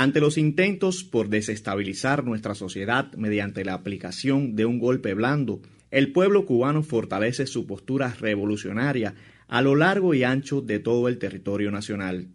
[0.00, 6.10] Ante los intentos por desestabilizar nuestra sociedad mediante la aplicación de un golpe blando, el
[6.10, 9.14] pueblo cubano fortalece su postura revolucionaria
[9.46, 12.28] a lo largo y ancho de todo el territorio nacional.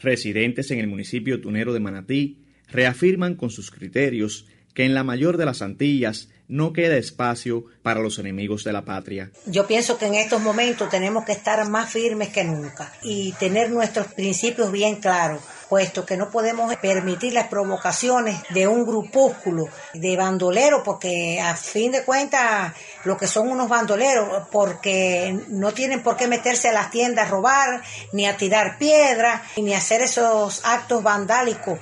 [0.00, 5.38] Residentes en el municipio tunero de Manatí reafirman con sus criterios que en la mayor
[5.38, 9.32] de las Antillas no queda espacio para los enemigos de la patria.
[9.46, 13.72] Yo pienso que en estos momentos tenemos que estar más firmes que nunca y tener
[13.72, 20.16] nuestros principios bien claros, puesto que no podemos permitir las provocaciones de un grupúsculo de
[20.16, 22.72] bandoleros, porque a fin de cuentas
[23.04, 27.30] lo que son unos bandoleros, porque no tienen por qué meterse a las tiendas a
[27.30, 31.78] robar, ni a tirar piedras, ni a hacer esos actos vandálicos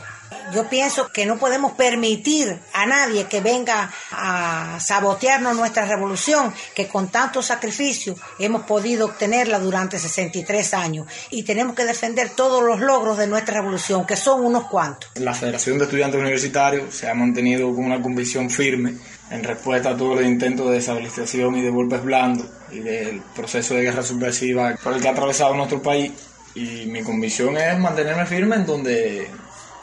[0.53, 6.87] yo pienso que no podemos permitir a nadie que venga a sabotearnos nuestra revolución, que
[6.87, 11.07] con tanto sacrificio hemos podido obtenerla durante 63 años.
[11.31, 15.11] Y tenemos que defender todos los logros de nuestra revolución, que son unos cuantos.
[15.17, 18.95] La Federación de Estudiantes Universitarios se ha mantenido con una convicción firme
[19.31, 23.75] en respuesta a todos los intentos de desestabilización y de golpes blandos y del proceso
[23.75, 26.12] de guerra subversiva por el que ha atravesado nuestro país.
[26.55, 29.31] Y mi convicción es mantenerme firme en donde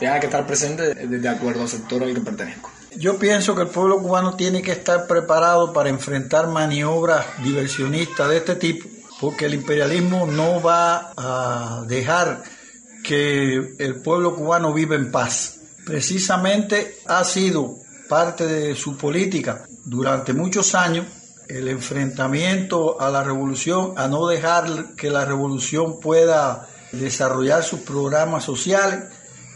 [0.04, 2.70] tenga que estar presente de acuerdo al sector al que pertenezco.
[2.98, 8.38] Yo pienso que el pueblo cubano tiene que estar preparado para enfrentar maniobras diversionistas de
[8.38, 8.86] este tipo,
[9.22, 12.44] porque el imperialismo no va a dejar
[13.02, 15.62] que el pueblo cubano viva en paz.
[15.86, 17.78] Precisamente ha sido
[18.10, 21.06] parte de su política durante muchos años
[21.48, 28.44] el enfrentamiento a la revolución, a no dejar que la revolución pueda desarrollar sus programas
[28.44, 29.06] sociales,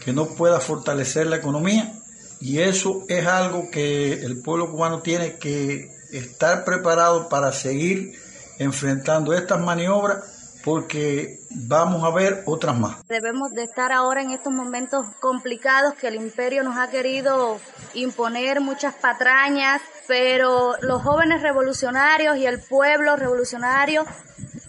[0.08, 1.92] que no pueda fortalecer la economía
[2.40, 8.18] y eso es algo que el pueblo cubano tiene que estar preparado para seguir
[8.58, 10.24] enfrentando estas maniobras
[10.64, 13.06] porque vamos a ver otras más.
[13.06, 17.60] Debemos de estar ahora en estos momentos complicados que el imperio nos ha querido
[17.92, 24.06] imponer muchas patrañas, pero los jóvenes revolucionarios y el pueblo revolucionario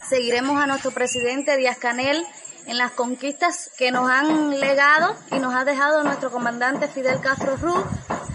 [0.10, 2.26] seguiremos a nuestro presidente Díaz Canel
[2.70, 7.58] en las conquistas que nos han legado y nos ha dejado nuestro comandante Fidel Castro
[7.58, 7.84] Ruz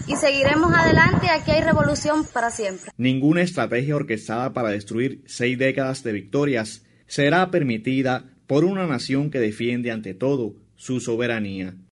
[0.07, 2.91] y seguiremos adelante, aquí hay revolución para siempre.
[2.97, 9.39] Ninguna estrategia orquestada para destruir seis décadas de victorias será permitida por una nación que
[9.39, 11.75] defiende ante todo su soberanía.